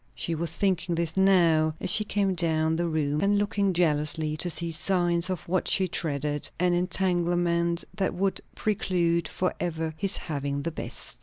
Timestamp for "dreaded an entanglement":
5.87-7.83